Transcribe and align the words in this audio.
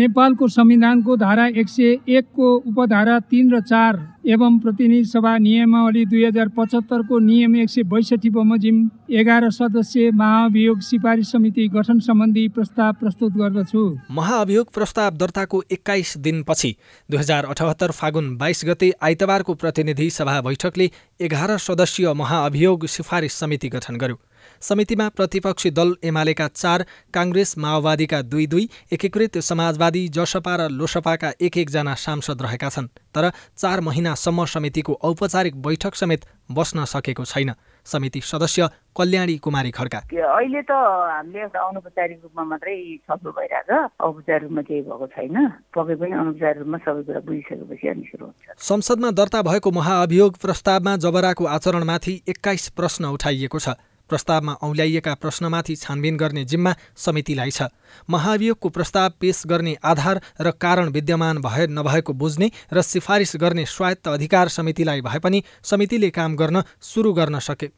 नेपालको 0.00 0.48
संविधानको 0.48 1.16
धारा 1.16 1.46
एक 1.60 1.68
सय 1.68 1.98
एकको 2.08 2.54
उपधारा 2.66 3.18
तिन 3.22 3.50
र 3.54 3.60
चार 3.62 3.98
एवं 4.26 4.58
प्रतिनिधि 4.58 5.04
सभा 5.06 5.36
नियमावली 5.38 6.04
दुई 6.06 6.24
हजार 6.24 6.48
पचहत्तरको 6.56 7.18
नियम 7.20 7.56
एक 7.56 7.70
सय 7.70 7.82
बैसठी 7.84 8.30
बमोजिम 8.30 8.78
एघार 9.20 9.48
सदस्यीय 9.50 10.10
महाभियोग 10.12 10.80
सिफारिस 10.82 11.32
समिति 11.32 11.66
गठन 11.68 11.98
सम्बन्धी 12.00 12.46
प्रस्ताव 12.48 12.92
प्रस्तुत 13.00 13.32
गर्दछु। 13.34 13.84
महाअभियोग 14.10 14.72
प्रस्ताव 14.74 15.16
दर्ताको 15.16 15.62
एक्काइस 15.72 16.16
दिनपछि 16.18 16.74
दुई 17.08 17.18
हजार 17.18 17.44
अठहत्तर 17.46 17.90
फागुन 17.92 18.36
बाइस 18.38 18.64
गते 18.66 18.92
आइतबारको 19.02 19.54
प्रतिनिधि 19.56 20.10
सभा 20.10 20.40
बैठकले 20.40 20.90
एघार 21.20 21.56
सदस्यीय 21.60 22.12
महाअभियोग 22.14 22.86
सिफारिस 22.88 23.38
समिति 23.40 23.68
गठन 23.68 23.96
गर्यो। 23.96 24.20
समितिमा 24.62 25.08
प्रतिपक्षी 25.08 25.70
दल 25.70 25.94
एमालेका 26.04 26.48
चार 26.54 26.84
काङ्ग्रेस 27.14 27.54
माओवादीका 27.58 28.22
दुई 28.22 28.46
दुई 28.46 28.68
एकीकृत 28.92 29.38
समाजवादी 29.40 30.08
जसपा 30.08 30.56
र 30.56 30.68
लोसपाका 30.70 31.32
एक 31.40 31.56
एकजना 31.58 31.94
सांसद 31.96 32.42
रहेका 32.42 32.68
छन्। 32.68 32.88
तर 33.14 33.30
चार 33.56 33.80
महिनासम्म 33.80 34.44
समितिको 34.46 34.92
औपचारिक 35.02 35.62
बैठक 35.62 35.94
समेत 35.94 36.24
बस्न 36.50 36.84
सकेको 36.84 37.24
छैन। 37.24 37.54
समिति 37.86 38.20
सदस्य 38.20 38.68
कल्याणी 38.96 39.36
कुमारी 39.38 39.70
खड्का। 39.70 39.98
अहिले 40.10 40.62
त 40.62 40.70
हामीले 40.70 41.40
एउटा 41.40 41.60
अनौपचारिक 41.60 42.18
रूपमा 42.22 42.44
मात्रै 42.44 42.76
छलफल 43.08 43.30
भइरहेछ 43.30 43.70
औपचारिक 44.00 44.42
रूपमा 44.42 44.62
केही 44.62 44.82
भएको 44.82 45.06
छैन। 45.16 45.36
पक्कै 45.74 45.94
पनि 45.96 46.12
अनौपचारिक 46.12 46.58
रूपमा 46.60 46.78
सबै 46.84 47.02
कुरा 47.08 47.20
बुझिसकेपछि 47.26 47.86
अनि 47.88 48.04
सुरु 48.10 48.24
हुन्छ। 48.26 48.46
संसदमा 48.60 49.10
दर्ता 49.10 49.42
भएको 49.42 49.70
महाअभियोग 49.70 50.32
प्रस्तावमा 50.38 50.96
जबराको 51.02 51.44
आचरणमाथि 51.56 52.14
एक्काइस 52.28 52.68
प्रश्न 52.76 53.04
उठाइएको 53.16 53.58
छ। 53.58 53.68
प्रस्तावमा 54.10 54.52
औल्याइएका 54.62 55.14
प्रश्नमाथि 55.14 55.76
छानबिन 55.76 56.16
गर्ने 56.16 56.44
जिम्मा 56.44 56.74
समितिलाई 56.96 57.50
छ। 57.50 57.68
महाभियोगको 58.10 58.68
प्रस्ताव 58.68 59.10
पेश 59.20 59.42
गर्ने 59.46 59.76
आधार 59.84 60.20
र 60.40 60.50
कारण 60.58 60.88
विद्यमान 60.90 61.38
भए 61.38 61.66
नभएको 61.70 62.12
बुझ्ने 62.12 62.50
र 62.72 62.82
सिफारिस 62.84 63.32
गर्ने 63.36 63.64
स्वायत्त 63.66 64.08
अधिकार 64.08 64.48
समितिलाई 64.48 65.00
भए 65.00 65.18
पनि 65.18 65.42
समितिले 65.62 66.10
काम 66.10 66.36
गर्न 66.36 66.62
सुरु 66.80 67.12
गर्न 67.12 67.38
सके। 67.38 67.68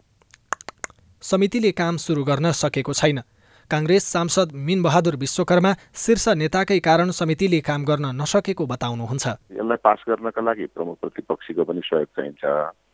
समितिले 1.22 1.70
काम 1.72 1.96
सुरु 1.96 2.24
गर्न 2.24 2.52
सकेको 2.54 2.92
छैन। 2.92 3.22
काङ्ग्रेस 3.72 4.04
सांसद 4.12 4.48
मिनबहादुर 4.68 5.16
विश्वकर्मा 5.16 5.72
शीर्ष 5.96 6.28
नेताकै 6.42 6.78
कारण 6.88 7.10
समितिले 7.20 7.60
काम 7.70 7.84
गर्न 7.90 8.06
नसकेको 8.20 8.64
बताउनुहुन्छ। 8.72 9.26
यसलाई 9.56 9.80
पास 9.86 10.00
गर्नका 10.08 10.42
लागि 10.42 10.66
प्रमुख 10.76 10.96
प्रतिपक्षीको 11.02 11.62
पनि 11.64 11.80
सहयोग 11.84 12.10
चाहिन्छ। 12.16 12.42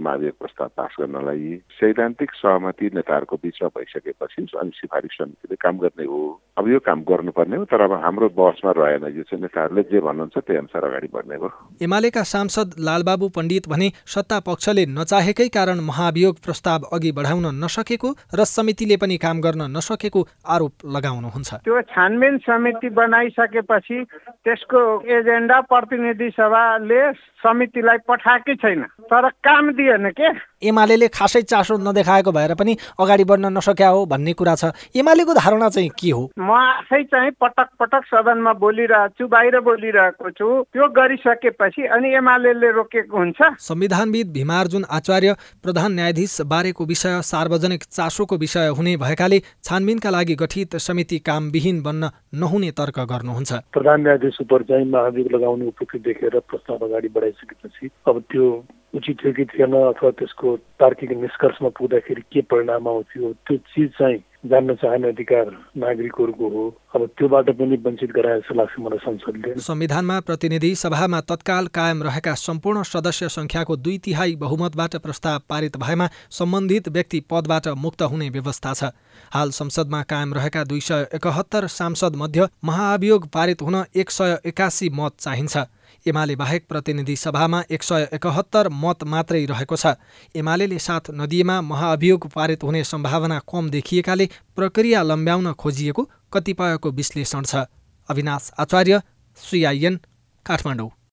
महाभियोग 0.00 0.36
प्रस्ताव 0.38 0.68
पास 0.78 0.92
गर्नलाई 1.00 1.46
सैद्धान्तिक 1.78 2.30
सहमति 2.42 2.86
नेताहरूको 2.94 3.36
बिचमा 3.42 3.68
भइसकेपछि 3.76 4.42
अनि 4.60 4.72
सिफारिस 4.80 5.18
समितिले 5.18 5.56
काम 5.64 5.78
गर्ने 5.78 6.04
हो। 6.06 6.20
अब 6.58 6.68
यो 6.68 6.78
काम 6.82 7.00
गर्नुपर्ने 7.06 7.56
हो 7.56 7.64
तर 7.70 7.80
अब 7.80 7.92
हाम्रो 8.04 8.28
बसमा 8.34 8.70
रहेन। 8.76 9.04
यो 9.14 9.22
चाहिँ 9.22 9.42
नेताहरूले 9.42 9.82
जे 9.86 10.00
भन्नुहुन्छ 10.00 10.36
त्यही 10.38 10.58
अनुसार 10.58 10.84
अगाडि 10.84 11.08
बढ्ने 11.14 11.36
हो। 11.38 11.48
एमालेका 11.82 12.22
सांसद 12.24 12.74
लालबाबु 12.82 13.28
पण्डित 13.30 13.68
भने 13.68 13.88
सत्ता 14.06 14.38
पक्षले 14.42 14.84
नचाहेकै 14.90 15.48
कारण 15.54 15.78
महाभियोग 15.86 16.34
प्रस्ताव 16.42 16.90
अघि 16.92 17.12
बढाउन 17.14 17.46
नसकेको 17.62 18.10
र 18.34 18.44
समितिले 18.48 18.96
पनि 18.98 19.16
काम 19.22 19.40
गर्न 19.40 19.70
नसकेको 19.70 20.20
आरोप 20.46 20.74
लगाउनुहुन्छ। 20.96 21.54
त्यो 21.62 21.80
छानबिन 21.94 22.38
समिति 22.42 22.88
बनाइसकेपछि 22.90 23.98
त्यसको 24.44 24.82
एजेन्डा 25.18 25.60
प्रतिनिधि 25.70 26.30
सभाले 26.34 27.00
समितिलाई 27.38 27.98
पठाएकै 28.08 28.54
छैन। 28.56 28.82
तर 29.06 29.28
काम 29.46 29.70
दिएन 29.78 30.10
के? 30.10 30.28
एमाले 30.62 31.08
खासै 31.08 31.42
चासो 31.42 31.76
नदेखाएको 31.78 32.32
भएर 32.32 32.54
पनि 32.54 32.76
अगाडि 32.98 33.24
बढ्न 33.24 33.52
नसक्या 33.56 33.88
हो 33.88 34.04
भन्ने 34.06 34.32
कुरा 34.32 34.54
छ। 34.54 34.64
एमालेको 34.96 35.34
धारणा 35.34 35.68
चाहिँ 35.68 35.90
के 35.94 36.10
हो? 36.10 36.30
म 36.38 36.50
आफै 36.50 37.02
चाहिँ 37.04 37.30
पटक 37.40 37.68
पटक 37.80 38.02
सदनमा 38.06 38.52
बोलिरहेको 38.52 39.14
छु 39.18 39.28
बाहिर 39.28 39.60
बोलिरहेको 39.60 40.30
छु। 40.30 40.48
त्यो 40.72 40.88
गरिसकेपछि 40.90 41.82
अनि 41.86 42.08
एमाले 42.16 42.70
रोकेको 42.72 43.16
हुन्छ। 43.16 43.40
संविधानविद 43.58 44.32
भीमार्जुन 44.32 44.84
आचार्य 44.90 45.36
प्रधान 45.62 45.92
न्यायाधीश 45.92 46.40
बारेको 46.46 46.84
विषय 46.84 47.20
सार्वजनिक 47.22 47.84
चासोको 47.84 48.36
विषय 48.36 48.68
हुने 48.78 48.96
भएकाले 48.96 49.38
छानबिनका 49.64 50.10
लागि 50.10 50.34
गठित 50.34 50.76
समिति 50.78 51.18
कामविहीन 51.18 51.82
बन्न 51.82 52.10
नहुने 52.34 52.70
तर्क 52.72 52.98
गर्नुहुन्छ। 53.10 53.52
प्रधान 53.72 54.00
न्यायाधीश 54.02 54.40
उप 54.40 54.52
चाहिँ 54.68 54.90
महाभियोग 54.90 55.32
लगाउने 55.32 55.66
उपयुक्त 55.66 55.96
देखेर 56.06 56.38
प्रस्ताव 56.40 56.86
अगाडि 56.86 57.08
बढाइसकेपछि 57.08 57.90
अब 58.08 58.22
त्यो 58.30 58.46
उचित 58.94 59.16
थियो 59.22 59.32
कि 59.32 59.44
थिएन 59.44 59.72
अथवा 59.76 60.10
त्यसको 60.18 60.56
तार्किक 60.80 61.10
निष्कर्षमा 61.20 61.68
पुग्दाखेरि 61.78 62.22
के 62.32 62.40
परिणाम 62.48 62.88
आउँथ्यो 62.88 63.32
त्यो 63.46 63.56
चिज 63.68 63.88
चाहिँ 63.98 64.18
जान्न 64.46 64.74
चाहने 64.80 65.08
अधिकार 65.08 65.46
नागरिकहरूको 65.76 66.48
हो 66.48 66.62
अब 66.94 67.06
त्योबाट 67.18 67.50
पनि 67.58 67.76
वञ्चित 67.84 68.10
गराए 68.16 68.38
जस्तो 68.38 68.54
लाग्छ 68.54 68.78
मलाई 68.80 68.98
संसदले 69.04 69.54
संविधानमा 69.60 70.18
प्रतिनिधि 70.20 70.74
सभामा 70.74 71.20
तत्काल 71.28 71.66
कायम 71.74 72.02
रहेका 72.02 72.34
सम्पूर्ण 72.38 72.82
सदस्य 72.88 73.28
संख्याको 73.28 73.76
दुई 73.78 73.98
तिहाई 74.04 74.36
बहुमतबाट 74.38 74.96
प्रस्ताव 75.04 75.40
पारित 75.48 75.76
भएमा 75.76 76.08
सम्बन्धित 76.32 76.88
व्यक्ति 76.88 77.20
पदबाट 77.30 77.68
मुक्त 77.78 78.02
हुने 78.04 78.28
व्यवस्था 78.30 78.74
छ 78.74 78.92
हाल 79.32 79.50
संसदमा 79.52 80.02
कायम 80.08 80.34
रहेका 80.34 80.64
दुई 80.66 80.80
सय 80.82 81.06
एकहत्तर 81.14 81.66
सांसद 81.72 82.16
मध्ये 82.16 82.46
महाअभियोग 82.64 83.28
पारित 83.34 83.62
हुन 83.62 83.82
एक 83.96 84.10
सय 84.10 84.38
एकासी 84.46 84.88
मत 84.94 85.20
चाहिन्छ 85.20 85.66
एमाले 86.06 86.36
बाहेक 86.36 86.66
प्रतिनिधि 86.68 87.16
सभामा 87.16 87.62
एक 87.70 87.82
सय 87.82 88.08
एकहत्तर 88.14 88.68
मत 88.72 89.04
मात्रै 89.04 89.44
रहेको 89.46 89.76
छ। 89.76 89.94
एमाले 90.34 90.78
साथ 90.78 91.10
नदिएमा 91.10 91.60
महाअभियोग 91.62 92.28
पारित 92.28 92.62
हुने 92.62 92.84
सम्भावना 92.84 93.38
कम 93.52 93.70
देखिएकाले 93.70 94.28
प्रक्रिया 94.56 95.02
लम्ब्याउन 95.02 95.52
खोजिएको 95.54 96.08
कतिपयको 96.32 96.90
विश्लेषण 96.90 97.42
छ। 97.44 97.66
अविनाश 98.08 98.50
आचार्य 98.58 99.02
सिआइएन 99.38 100.00
काठमाडौँ। 100.46 100.90